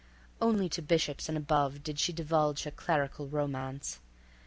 [0.41, 3.99] Only to bishops and above did she divulge her clerical romance.